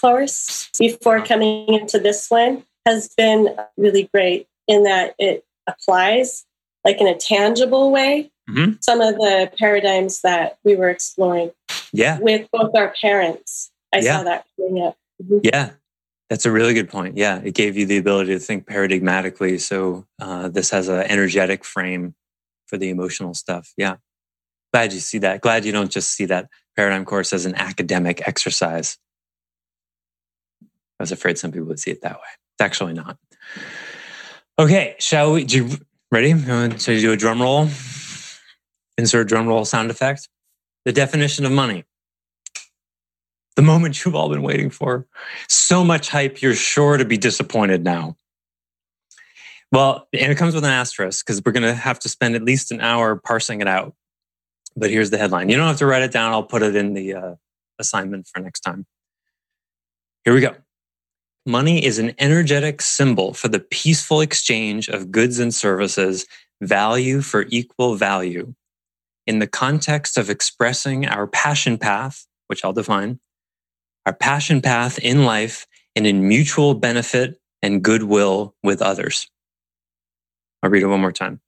course 0.00 0.70
before 0.78 1.24
coming 1.24 1.74
into 1.74 1.98
this 1.98 2.30
one 2.30 2.64
has 2.86 3.12
been 3.16 3.54
really 3.76 4.08
great 4.14 4.48
in 4.66 4.84
that 4.84 5.14
it 5.18 5.44
applies 5.66 6.46
like 6.84 7.00
in 7.00 7.06
a 7.06 7.16
tangible 7.16 7.90
way 7.90 8.30
mm-hmm. 8.48 8.72
some 8.80 9.00
of 9.00 9.14
the 9.16 9.50
paradigms 9.58 10.22
that 10.22 10.58
we 10.64 10.74
were 10.74 10.88
exploring 10.88 11.50
yeah 11.92 12.18
with 12.20 12.48
both 12.52 12.74
our 12.74 12.94
parents 13.00 13.70
i 13.92 13.98
yeah. 13.98 14.16
saw 14.16 14.22
that 14.22 14.46
coming 14.56 14.82
up 14.82 14.96
mm-hmm. 15.22 15.38
yeah 15.42 15.70
that's 16.30 16.46
a 16.46 16.50
really 16.50 16.72
good 16.72 16.88
point 16.88 17.16
yeah 17.16 17.40
it 17.44 17.54
gave 17.54 17.76
you 17.76 17.84
the 17.84 17.98
ability 17.98 18.32
to 18.32 18.38
think 18.38 18.66
paradigmatically 18.66 19.60
so 19.60 20.06
uh, 20.20 20.48
this 20.48 20.70
has 20.70 20.88
an 20.88 21.02
energetic 21.02 21.64
frame 21.64 22.14
for 22.66 22.78
the 22.78 22.88
emotional 22.88 23.34
stuff 23.34 23.72
yeah 23.76 23.96
glad 24.72 24.92
you 24.92 25.00
see 25.00 25.18
that 25.18 25.42
glad 25.42 25.64
you 25.64 25.72
don't 25.72 25.90
just 25.90 26.10
see 26.10 26.24
that 26.24 26.48
paradigm 26.76 27.04
course 27.04 27.32
as 27.32 27.44
an 27.44 27.54
academic 27.56 28.26
exercise 28.26 28.96
i 30.62 31.02
was 31.02 31.12
afraid 31.12 31.36
some 31.36 31.52
people 31.52 31.66
would 31.66 31.80
see 31.80 31.90
it 31.90 32.00
that 32.00 32.14
way 32.14 32.30
it's 32.60 32.66
actually 32.66 32.92
not. 32.92 33.16
Okay, 34.58 34.96
shall 34.98 35.32
we? 35.32 35.44
Do 35.44 35.56
you, 35.56 35.78
ready? 36.12 36.38
So 36.76 36.92
you 36.92 37.00
do 37.00 37.12
a 37.12 37.16
drum 37.16 37.40
roll. 37.40 37.68
Insert 38.98 39.28
drum 39.28 39.46
roll 39.46 39.64
sound 39.64 39.90
effect. 39.90 40.28
The 40.84 40.92
definition 40.92 41.46
of 41.46 41.52
money. 41.52 41.84
The 43.60 43.66
moment 43.66 44.02
you've 44.02 44.14
all 44.14 44.30
been 44.30 44.40
waiting 44.40 44.70
for. 44.70 45.06
So 45.46 45.84
much 45.84 46.08
hype, 46.08 46.40
you're 46.40 46.54
sure 46.54 46.96
to 46.96 47.04
be 47.04 47.18
disappointed 47.18 47.84
now. 47.84 48.16
Well, 49.70 50.08
and 50.14 50.32
it 50.32 50.38
comes 50.38 50.54
with 50.54 50.64
an 50.64 50.70
asterisk 50.70 51.26
because 51.26 51.42
we're 51.44 51.52
going 51.52 51.64
to 51.64 51.74
have 51.74 51.98
to 51.98 52.08
spend 52.08 52.36
at 52.36 52.42
least 52.42 52.72
an 52.72 52.80
hour 52.80 53.16
parsing 53.16 53.60
it 53.60 53.68
out. 53.68 53.94
But 54.76 54.88
here's 54.88 55.10
the 55.10 55.18
headline. 55.18 55.50
You 55.50 55.58
don't 55.58 55.66
have 55.66 55.76
to 55.76 55.84
write 55.84 56.00
it 56.00 56.10
down. 56.10 56.32
I'll 56.32 56.42
put 56.42 56.62
it 56.62 56.74
in 56.74 56.94
the 56.94 57.12
uh, 57.12 57.34
assignment 57.78 58.28
for 58.32 58.40
next 58.40 58.60
time. 58.60 58.86
Here 60.24 60.32
we 60.32 60.40
go. 60.40 60.54
Money 61.44 61.84
is 61.84 61.98
an 61.98 62.14
energetic 62.18 62.80
symbol 62.80 63.34
for 63.34 63.48
the 63.48 63.60
peaceful 63.60 64.22
exchange 64.22 64.88
of 64.88 65.12
goods 65.12 65.38
and 65.38 65.54
services, 65.54 66.24
value 66.62 67.20
for 67.20 67.44
equal 67.50 67.94
value. 67.94 68.54
In 69.26 69.38
the 69.38 69.46
context 69.46 70.16
of 70.16 70.30
expressing 70.30 71.06
our 71.06 71.26
passion 71.26 71.76
path, 71.76 72.24
which 72.46 72.64
I'll 72.64 72.72
define, 72.72 73.20
our 74.06 74.12
passion 74.12 74.60
path 74.60 74.98
in 74.98 75.24
life 75.24 75.66
and 75.96 76.06
in 76.06 76.26
mutual 76.26 76.74
benefit 76.74 77.40
and 77.62 77.82
goodwill 77.82 78.54
with 78.62 78.82
others. 78.82 79.28
I'll 80.62 80.70
read 80.70 80.82
it 80.82 80.86
one 80.86 81.00
more 81.00 81.12
time. 81.12 81.40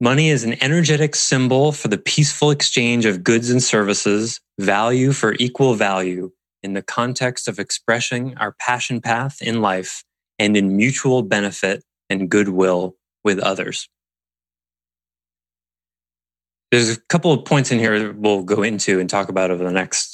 Money 0.00 0.28
is 0.28 0.44
an 0.44 0.62
energetic 0.62 1.14
symbol 1.14 1.72
for 1.72 1.88
the 1.88 1.98
peaceful 1.98 2.50
exchange 2.50 3.06
of 3.06 3.24
goods 3.24 3.50
and 3.50 3.62
services, 3.62 4.40
value 4.58 5.12
for 5.12 5.34
equal 5.38 5.74
value, 5.74 6.30
in 6.62 6.72
the 6.72 6.82
context 6.82 7.46
of 7.46 7.58
expressing 7.58 8.36
our 8.38 8.56
passion 8.58 9.00
path 9.00 9.40
in 9.40 9.60
life 9.60 10.02
and 10.38 10.56
in 10.56 10.76
mutual 10.76 11.22
benefit 11.22 11.84
and 12.10 12.30
goodwill 12.30 12.96
with 13.22 13.38
others. 13.38 13.88
There's 16.72 16.90
a 16.90 17.00
couple 17.02 17.32
of 17.32 17.44
points 17.44 17.70
in 17.70 17.78
here 17.78 17.98
that 17.98 18.16
we'll 18.16 18.42
go 18.42 18.62
into 18.62 18.98
and 18.98 19.08
talk 19.08 19.28
about 19.28 19.50
over 19.50 19.62
the 19.62 19.70
next 19.70 20.13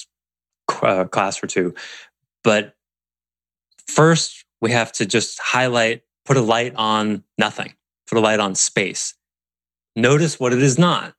uh, 0.83 1.05
class 1.05 1.43
or 1.43 1.47
two. 1.47 1.75
But 2.45 2.75
first, 3.87 4.45
we 4.61 4.71
have 4.73 4.93
to 4.93 5.07
just 5.07 5.39
highlight, 5.41 6.03
put 6.25 6.37
a 6.37 6.43
light 6.43 6.75
on 6.77 7.25
nothing, 7.39 7.75
put 8.07 8.19
a 8.19 8.21
light 8.21 8.41
on 8.41 8.55
space. 8.55 9.15
Notice 9.97 10.39
what 10.39 10.53
it 10.53 10.63
is 10.63 10.79
not. 10.79 11.15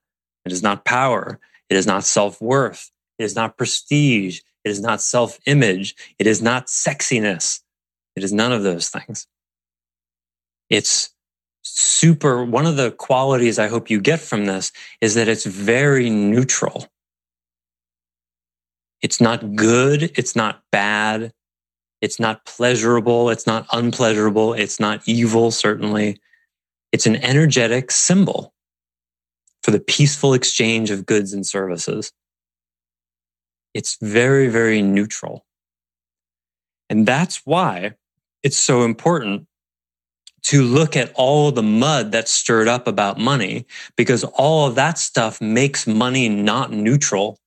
It 0.46 0.52
is 0.52 0.64
not 0.64 0.86
power. 0.86 1.40
It 1.70 1.78
is 1.78 1.86
not 1.86 2.04
self 2.04 2.42
worth. 2.42 2.92
It 3.20 3.24
is 3.24 3.36
not 3.36 3.58
prestige. 3.58 4.40
It 4.64 4.70
is 4.70 4.82
not 4.82 5.02
self 5.02 5.40
image. 5.46 5.96
It 6.20 6.28
is 6.28 6.42
not 6.42 6.68
sexiness. 6.68 7.62
It 8.16 8.24
is 8.24 8.34
none 8.34 8.52
of 8.52 8.64
those 8.64 8.90
things. 8.90 9.28
It's 10.70 11.14
super. 11.64 12.44
One 12.44 12.66
of 12.66 12.78
the 12.78 12.92
qualities 12.92 13.60
I 13.60 13.68
hope 13.68 13.90
you 13.90 14.00
get 14.02 14.20
from 14.20 14.46
this 14.46 14.72
is 15.00 15.16
that 15.16 15.28
it's 15.28 15.46
very 15.46 16.10
neutral. 16.10 16.88
It's 19.02 19.20
not 19.20 19.56
good. 19.56 20.12
It's 20.18 20.36
not 20.36 20.62
bad. 20.72 21.34
It's 22.02 22.20
not 22.20 22.46
pleasurable. 22.46 23.30
It's 23.30 23.48
not 23.48 23.68
unpleasurable. 23.72 24.54
It's 24.54 24.80
not 24.80 25.02
evil, 25.08 25.52
certainly. 25.52 26.20
It's 26.92 27.06
an 27.06 27.18
energetic 27.18 27.92
symbol 27.92 28.54
for 29.64 29.72
the 29.72 29.80
peaceful 29.80 30.34
exchange 30.34 30.90
of 30.90 31.06
goods 31.06 31.34
and 31.34 31.46
services. 31.46 32.12
It's 33.74 33.98
very, 34.02 34.48
very 34.48 34.82
neutral. 34.82 35.46
And 36.90 37.08
that's 37.08 37.46
why 37.46 37.94
it's 38.44 38.58
so 38.58 38.84
important 38.84 39.48
to 40.44 40.64
look 40.64 40.98
at 40.98 41.12
all 41.14 41.52
the 41.52 41.64
mud 41.64 42.12
that's 42.12 42.32
stirred 42.32 42.68
up 42.68 42.88
about 42.88 43.20
money, 43.20 43.66
because 43.96 44.24
all 44.24 44.68
of 44.68 44.76
that 44.76 44.98
stuff 44.98 45.40
makes 45.40 45.86
money 45.86 46.28
not 46.28 46.72
neutral. 46.72 47.38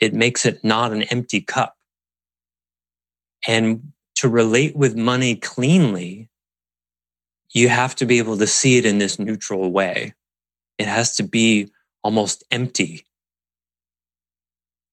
It 0.00 0.14
makes 0.14 0.46
it 0.46 0.62
not 0.64 0.92
an 0.92 1.02
empty 1.04 1.40
cup. 1.40 1.76
And 3.46 3.92
to 4.16 4.28
relate 4.28 4.76
with 4.76 4.96
money 4.96 5.36
cleanly, 5.36 6.28
you 7.52 7.68
have 7.68 7.94
to 7.96 8.06
be 8.06 8.18
able 8.18 8.38
to 8.38 8.46
see 8.46 8.78
it 8.78 8.84
in 8.84 8.98
this 8.98 9.18
neutral 9.18 9.70
way. 9.70 10.14
It 10.78 10.86
has 10.86 11.16
to 11.16 11.22
be 11.22 11.70
almost 12.02 12.44
empty 12.50 13.04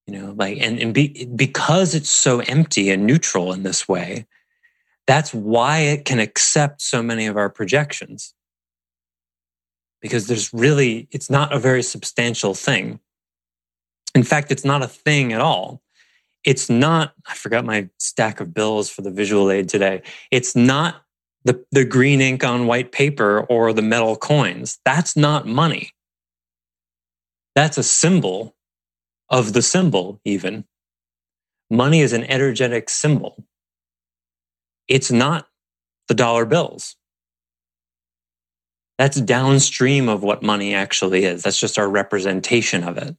You 0.07 0.19
know, 0.19 0.33
like, 0.37 0.57
and, 0.59 0.79
and 0.79 0.93
be, 0.93 1.25
because 1.35 1.95
it's 1.95 2.09
so 2.09 2.39
empty 2.41 2.89
and 2.89 3.05
neutral 3.05 3.53
in 3.53 3.63
this 3.63 3.87
way, 3.87 4.25
that's 5.07 5.33
why 5.33 5.79
it 5.79 6.05
can 6.05 6.19
accept 6.19 6.81
so 6.81 7.01
many 7.01 7.25
of 7.25 7.37
our 7.37 7.49
projections. 7.49 8.33
Because 10.01 10.27
there's 10.27 10.53
really, 10.53 11.07
it's 11.11 11.29
not 11.29 11.53
a 11.53 11.59
very 11.59 11.81
substantial 11.81 12.53
thing. 12.53 12.99
In 14.15 14.23
fact, 14.23 14.51
it's 14.51 14.65
not 14.65 14.83
a 14.83 14.87
thing 14.87 15.33
at 15.33 15.41
all. 15.41 15.81
It's 16.43 16.69
not, 16.69 17.13
I 17.25 17.35
forgot 17.35 17.65
my 17.65 17.89
stack 17.99 18.39
of 18.39 18.53
bills 18.53 18.89
for 18.89 19.01
the 19.01 19.11
visual 19.11 19.49
aid 19.49 19.69
today. 19.69 20.03
It's 20.29 20.55
not 20.55 21.03
the, 21.45 21.63
the 21.71 21.85
green 21.85 22.21
ink 22.21 22.43
on 22.43 22.67
white 22.67 22.91
paper 22.91 23.41
or 23.41 23.73
the 23.73 23.81
metal 23.81 24.15
coins. 24.15 24.79
That's 24.85 25.15
not 25.15 25.47
money. 25.47 25.91
That's 27.55 27.77
a 27.77 27.83
symbol 27.83 28.55
of 29.29 29.53
the 29.53 29.61
symbol, 29.61 30.19
even. 30.25 30.65
Money 31.69 32.01
is 32.01 32.13
an 32.13 32.23
energetic 32.25 32.89
symbol. 32.89 33.45
It's 34.87 35.11
not 35.11 35.47
the 36.07 36.13
dollar 36.13 36.45
bills. 36.45 36.95
That's 38.97 39.19
downstream 39.19 40.07
of 40.07 40.23
what 40.23 40.43
money 40.43 40.75
actually 40.75 41.25
is. 41.25 41.43
That's 41.43 41.59
just 41.59 41.79
our 41.79 41.89
representation 41.89 42.83
of 42.83 42.97
it. 42.97 43.15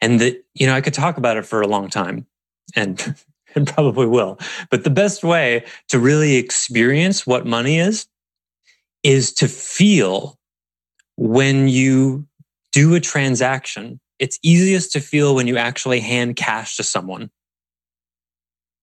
And 0.00 0.20
that, 0.20 0.44
you 0.54 0.66
know, 0.66 0.74
I 0.74 0.80
could 0.80 0.94
talk 0.94 1.16
about 1.16 1.36
it 1.36 1.46
for 1.46 1.60
a 1.60 1.66
long 1.66 1.88
time 1.88 2.26
and, 2.74 3.16
and 3.54 3.66
probably 3.66 4.06
will. 4.06 4.38
But 4.70 4.84
the 4.84 4.90
best 4.90 5.24
way 5.24 5.64
to 5.88 5.98
really 5.98 6.36
experience 6.36 7.26
what 7.26 7.46
money 7.46 7.78
is, 7.78 8.06
is 9.02 9.32
to 9.34 9.48
feel 9.48 10.38
when 11.16 11.68
you 11.68 12.26
do 12.72 12.94
a 12.94 13.00
transaction. 13.00 14.00
It's 14.18 14.38
easiest 14.42 14.92
to 14.92 15.00
feel 15.00 15.34
when 15.34 15.46
you 15.46 15.56
actually 15.56 16.00
hand 16.00 16.36
cash 16.36 16.76
to 16.76 16.82
someone. 16.82 17.30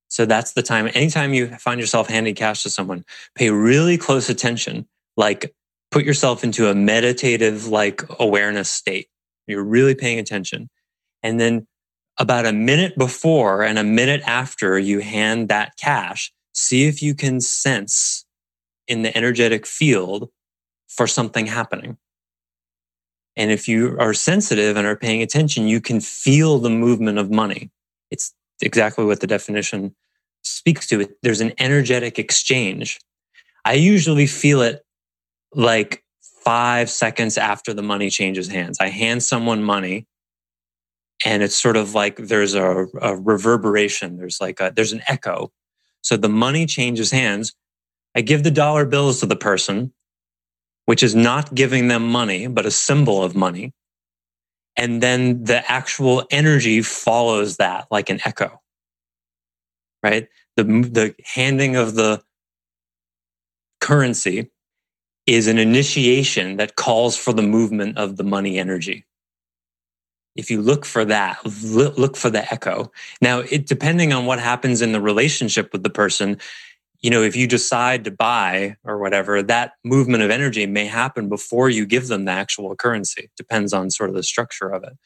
So 0.07 0.25
that's 0.25 0.53
the 0.53 0.61
time. 0.61 0.89
Anytime 0.93 1.33
you 1.33 1.47
find 1.57 1.79
yourself 1.79 2.07
handing 2.07 2.35
cash 2.35 2.63
to 2.63 2.69
someone, 2.69 3.03
pay 3.35 3.49
really 3.49 3.97
close 3.97 4.29
attention. 4.29 4.87
Like 5.17 5.53
put 5.91 6.05
yourself 6.05 6.43
into 6.43 6.69
a 6.69 6.75
meditative, 6.75 7.67
like 7.67 8.03
awareness 8.19 8.69
state. 8.69 9.07
You're 9.47 9.63
really 9.63 9.95
paying 9.95 10.19
attention. 10.19 10.69
And 11.23 11.39
then 11.39 11.67
about 12.19 12.45
a 12.45 12.53
minute 12.53 12.97
before 12.97 13.63
and 13.63 13.79
a 13.79 13.83
minute 13.83 14.21
after 14.25 14.77
you 14.77 14.99
hand 14.99 15.49
that 15.49 15.77
cash, 15.77 16.31
see 16.53 16.87
if 16.87 17.01
you 17.01 17.15
can 17.15 17.41
sense 17.41 18.25
in 18.87 19.01
the 19.01 19.15
energetic 19.17 19.65
field 19.65 20.29
for 20.87 21.07
something 21.07 21.47
happening. 21.47 21.97
And 23.35 23.51
if 23.51 23.67
you 23.67 23.97
are 23.99 24.13
sensitive 24.13 24.77
and 24.77 24.85
are 24.85 24.95
paying 24.95 25.21
attention, 25.23 25.67
you 25.67 25.81
can 25.81 25.99
feel 26.01 26.59
the 26.59 26.69
movement 26.69 27.17
of 27.17 27.31
money. 27.31 27.71
It's 28.11 28.33
exactly 28.61 29.05
what 29.05 29.21
the 29.21 29.27
definition 29.27 29.95
speaks 30.43 30.87
to. 30.87 31.07
There's 31.23 31.41
an 31.41 31.53
energetic 31.57 32.19
exchange. 32.19 32.99
I 33.65 33.73
usually 33.73 34.27
feel 34.27 34.61
it 34.61 34.83
like 35.53 36.03
five 36.43 36.89
seconds 36.89 37.37
after 37.37 37.73
the 37.73 37.81
money 37.81 38.09
changes 38.09 38.49
hands. 38.49 38.77
I 38.79 38.89
hand 38.89 39.23
someone 39.23 39.63
money 39.63 40.05
and 41.25 41.43
it's 41.43 41.57
sort 41.57 41.77
of 41.77 41.93
like 41.93 42.17
there's 42.17 42.53
a, 42.53 42.87
a 43.01 43.15
reverberation. 43.15 44.17
There's 44.17 44.39
like 44.41 44.59
a, 44.59 44.71
there's 44.75 44.93
an 44.93 45.01
echo. 45.07 45.51
So 46.01 46.17
the 46.17 46.29
money 46.29 46.65
changes 46.65 47.11
hands. 47.11 47.55
I 48.15 48.21
give 48.21 48.43
the 48.43 48.51
dollar 48.51 48.85
bills 48.85 49.19
to 49.21 49.25
the 49.25 49.35
person, 49.35 49.93
which 50.85 51.03
is 51.03 51.15
not 51.15 51.55
giving 51.55 51.87
them 51.87 52.07
money, 52.07 52.47
but 52.47 52.65
a 52.65 52.71
symbol 52.71 53.23
of 53.23 53.35
money. 53.35 53.73
And 54.75 55.01
then 55.01 55.43
the 55.43 55.69
actual 55.71 56.25
energy 56.31 56.81
follows 56.81 57.57
that 57.57 57.87
like 57.91 58.09
an 58.09 58.19
echo 58.25 58.59
right? 60.03 60.27
The, 60.57 60.63
the 60.63 61.15
handing 61.23 61.75
of 61.75 61.95
the 61.95 62.21
currency 63.81 64.51
is 65.25 65.47
an 65.47 65.57
initiation 65.57 66.57
that 66.57 66.75
calls 66.75 67.17
for 67.17 67.33
the 67.33 67.41
movement 67.41 67.97
of 67.97 68.17
the 68.17 68.23
money 68.23 68.59
energy. 68.59 69.05
If 70.35 70.49
you 70.49 70.61
look 70.61 70.85
for 70.85 71.05
that, 71.05 71.37
look 71.63 72.17
for 72.17 72.29
the 72.29 72.51
echo. 72.51 72.91
Now, 73.21 73.39
it, 73.39 73.67
depending 73.67 74.13
on 74.13 74.25
what 74.25 74.39
happens 74.39 74.81
in 74.81 74.91
the 74.91 75.01
relationship 75.01 75.71
with 75.71 75.83
the 75.83 75.89
person, 75.89 76.39
you 77.01 77.09
know, 77.09 77.21
if 77.21 77.35
you 77.35 77.47
decide 77.47 78.05
to 78.05 78.11
buy 78.11 78.77
or 78.83 78.97
whatever, 78.97 79.43
that 79.43 79.73
movement 79.83 80.23
of 80.23 80.31
energy 80.31 80.65
may 80.65 80.85
happen 80.85 81.29
before 81.29 81.69
you 81.69 81.85
give 81.85 82.07
them 82.07 82.25
the 82.25 82.31
actual 82.31 82.75
currency. 82.75 83.29
Depends 83.37 83.73
on 83.73 83.91
sort 83.91 84.09
of 84.09 84.15
the 84.15 84.23
structure 84.23 84.69
of 84.69 84.83
it. 84.83 84.97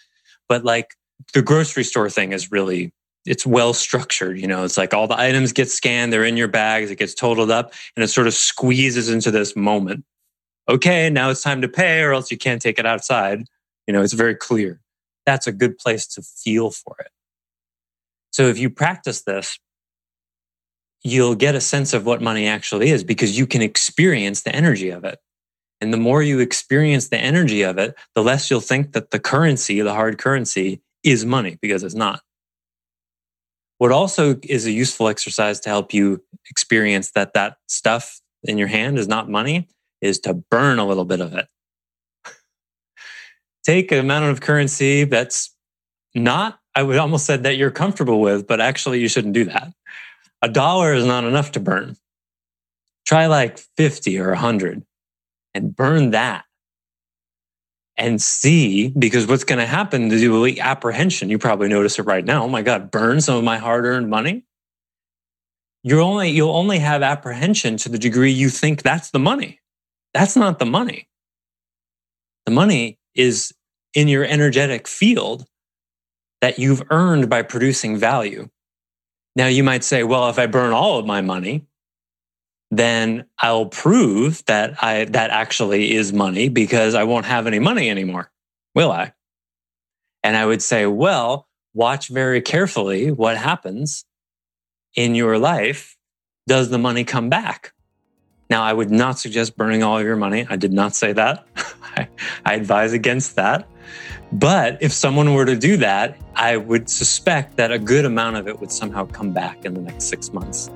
But 0.47 0.63
like 0.63 0.95
the 1.33 1.41
grocery 1.41 1.83
store 1.83 2.09
thing 2.09 2.31
is 2.31 2.51
really 2.51 2.93
it's 3.25 3.45
well 3.45 3.73
structured. 3.73 4.39
You 4.39 4.47
know, 4.47 4.63
it's 4.63 4.77
like 4.77 4.93
all 4.93 5.07
the 5.07 5.19
items 5.19 5.51
get 5.51 5.69
scanned, 5.69 6.13
they're 6.13 6.23
in 6.23 6.37
your 6.37 6.47
bags, 6.47 6.89
it 6.89 6.97
gets 6.97 7.13
totaled 7.13 7.51
up, 7.51 7.73
and 7.95 8.03
it 8.03 8.07
sort 8.07 8.27
of 8.27 8.33
squeezes 8.33 9.09
into 9.09 9.31
this 9.31 9.55
moment. 9.55 10.05
Okay, 10.69 11.09
now 11.09 11.29
it's 11.29 11.41
time 11.41 11.61
to 11.61 11.67
pay, 11.67 12.01
or 12.01 12.13
else 12.13 12.31
you 12.31 12.37
can't 12.37 12.61
take 12.61 12.79
it 12.79 12.85
outside. 12.85 13.43
You 13.85 13.93
know, 13.93 14.01
it's 14.01 14.13
very 14.13 14.35
clear. 14.35 14.79
That's 15.27 15.45
a 15.45 15.51
good 15.51 15.77
place 15.77 16.07
to 16.07 16.23
feel 16.23 16.71
for 16.71 16.95
it. 17.01 17.11
So 18.31 18.47
if 18.47 18.57
you 18.57 18.69
practice 18.69 19.23
this, 19.23 19.59
you'll 21.03 21.35
get 21.35 21.53
a 21.53 21.61
sense 21.61 21.93
of 21.93 22.05
what 22.05 22.21
money 22.21 22.47
actually 22.47 22.89
is 22.89 23.03
because 23.03 23.37
you 23.37 23.45
can 23.45 23.61
experience 23.61 24.41
the 24.41 24.55
energy 24.55 24.89
of 24.89 25.03
it. 25.03 25.19
And 25.81 25.93
the 25.93 25.97
more 25.97 26.23
you 26.23 26.39
experience 26.39 27.09
the 27.09 27.19
energy 27.19 27.61
of 27.61 27.77
it, 27.77 27.95
the 28.15 28.23
less 28.23 28.49
you'll 28.49 28.61
think 28.61 28.93
that 28.93 29.11
the 29.11 29.19
currency, 29.19 29.81
the 29.81 29.93
hard 29.93 30.17
currency, 30.17 30.81
is 31.03 31.25
money 31.25 31.57
because 31.61 31.83
it's 31.83 31.93
not. 31.93 32.21
What 33.79 33.91
also 33.91 34.39
is 34.43 34.65
a 34.65 34.71
useful 34.71 35.09
exercise 35.09 35.59
to 35.61 35.69
help 35.69 35.93
you 35.93 36.23
experience 36.49 37.11
that 37.11 37.33
that 37.33 37.57
stuff 37.67 38.21
in 38.43 38.57
your 38.57 38.69
hand 38.69 38.97
is 38.97 39.07
not 39.07 39.29
money 39.29 39.67
is 40.01 40.19
to 40.21 40.33
burn 40.33 40.79
a 40.79 40.87
little 40.87 41.05
bit 41.05 41.19
of 41.19 41.33
it. 41.33 41.47
Take 43.67 43.91
an 43.91 43.97
amount 43.97 44.23
of 44.23 44.39
currency 44.39 45.03
that's 45.03 45.53
not, 46.15 46.57
I 46.73 46.83
would 46.83 46.95
almost 46.95 47.25
said 47.25 47.43
that 47.43 47.57
you're 47.57 47.69
comfortable 47.69 48.21
with, 48.21 48.47
but 48.47 48.61
actually 48.61 49.01
you 49.01 49.09
shouldn't 49.09 49.33
do 49.33 49.43
that. 49.43 49.73
A 50.41 50.47
dollar 50.47 50.93
is 50.93 51.05
not 51.05 51.25
enough 51.25 51.51
to 51.51 51.59
burn. 51.59 51.97
Try 53.05 53.25
like 53.25 53.57
50 53.75 54.19
or 54.19 54.29
100 54.29 54.85
and 55.53 55.75
burn 55.75 56.11
that 56.11 56.45
and 57.97 58.21
see 58.21 58.87
because 58.87 59.27
what's 59.27 59.43
going 59.43 59.59
to 59.59 59.65
happen 59.65 60.07
to 60.11 60.17
do 60.17 60.39
with 60.39 60.59
apprehension. 60.59 61.29
You 61.29 61.37
probably 61.37 61.67
notice 61.67 61.99
it 61.99 62.03
right 62.03 62.23
now. 62.23 62.45
Oh 62.45 62.47
my 62.47 62.61
god 62.61 62.89
burn 62.89 63.19
some 63.19 63.35
of 63.35 63.43
my 63.43 63.57
hard-earned 63.57 64.09
money? 64.09 64.45
You're 65.83 65.99
only 65.99 66.29
you'll 66.29 66.55
only 66.55 66.79
have 66.79 67.01
apprehension 67.01 67.75
to 67.77 67.89
the 67.89 67.99
degree 67.99 68.31
you 68.31 68.47
think 68.47 68.81
that's 68.81 69.11
the 69.11 69.19
money. 69.19 69.59
That's 70.13 70.37
not 70.37 70.59
the 70.59 70.65
money. 70.65 71.09
The 72.45 72.51
money 72.51 72.97
is 73.13 73.53
in 73.97 74.07
your 74.07 74.23
energetic 74.23 74.87
field 74.87 75.45
that 76.41 76.59
you've 76.59 76.83
earned 76.91 77.29
by 77.29 77.41
producing 77.41 77.97
value 77.97 78.47
now 79.35 79.47
you 79.47 79.63
might 79.63 79.83
say 79.83 80.03
well 80.03 80.29
if 80.29 80.37
i 80.37 80.45
burn 80.45 80.71
all 80.71 80.99
of 80.99 81.05
my 81.05 81.21
money 81.21 81.65
then 82.71 83.25
I'll 83.39 83.67
prove 83.67 84.43
that 84.45 84.83
I 84.83 85.05
that 85.05 85.29
actually 85.29 85.93
is 85.93 86.11
money 86.11 86.49
because 86.49 86.95
I 86.95 87.03
won't 87.03 87.25
have 87.25 87.47
any 87.47 87.59
money 87.59 87.89
anymore. 87.89 88.31
Will 88.75 88.91
I? 88.91 89.13
And 90.23 90.35
I 90.35 90.45
would 90.45 90.61
say, 90.61 90.85
well, 90.85 91.47
watch 91.73 92.09
very 92.09 92.41
carefully 92.41 93.11
what 93.11 93.37
happens 93.37 94.05
in 94.95 95.15
your 95.15 95.37
life. 95.37 95.95
Does 96.47 96.69
the 96.69 96.77
money 96.77 97.03
come 97.03 97.29
back? 97.29 97.73
Now, 98.49 98.63
I 98.63 98.73
would 98.73 98.91
not 98.91 99.19
suggest 99.19 99.57
burning 99.57 99.83
all 99.83 99.97
of 99.97 100.05
your 100.05 100.15
money. 100.15 100.45
I 100.49 100.55
did 100.55 100.71
not 100.71 100.95
say 100.95 101.13
that. 101.13 101.45
I, 101.95 102.07
I 102.45 102.53
advise 102.55 102.93
against 102.93 103.35
that. 103.35 103.67
But 104.31 104.77
if 104.81 104.91
someone 104.91 105.33
were 105.33 105.45
to 105.45 105.55
do 105.55 105.77
that, 105.77 106.17
I 106.35 106.57
would 106.57 106.89
suspect 106.89 107.57
that 107.57 107.71
a 107.71 107.79
good 107.79 108.05
amount 108.05 108.35
of 108.35 108.47
it 108.47 108.59
would 108.59 108.71
somehow 108.71 109.05
come 109.05 109.31
back 109.31 109.63
in 109.63 109.73
the 109.73 109.81
next 109.81 110.05
six 110.05 110.33
months. 110.33 110.69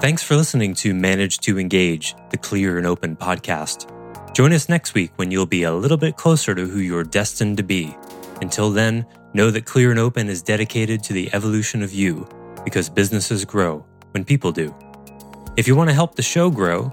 Thanks 0.00 0.22
for 0.22 0.36
listening 0.36 0.74
to 0.74 0.94
Manage 0.94 1.38
to 1.38 1.58
Engage, 1.58 2.14
the 2.30 2.36
Clear 2.36 2.78
and 2.78 2.86
Open 2.86 3.16
podcast. 3.16 3.92
Join 4.34 4.52
us 4.52 4.68
next 4.68 4.94
week 4.94 5.10
when 5.16 5.30
you'll 5.30 5.46
be 5.46 5.64
a 5.64 5.72
little 5.72 5.96
bit 5.96 6.16
closer 6.16 6.54
to 6.54 6.66
who 6.66 6.78
you're 6.78 7.02
destined 7.02 7.56
to 7.56 7.64
be. 7.64 7.96
Until 8.40 8.70
then, 8.70 9.04
know 9.34 9.50
that 9.50 9.64
Clear 9.64 9.90
and 9.90 9.98
Open 9.98 10.28
is 10.28 10.42
dedicated 10.42 11.02
to 11.02 11.12
the 11.12 11.28
evolution 11.34 11.82
of 11.82 11.92
you 11.92 12.28
because 12.64 12.88
businesses 12.88 13.44
grow 13.44 13.84
when 14.12 14.24
people 14.24 14.52
do. 14.52 14.74
If 15.56 15.66
you 15.66 15.74
want 15.74 15.90
to 15.90 15.94
help 15.94 16.14
the 16.14 16.22
show 16.22 16.50
grow, 16.50 16.92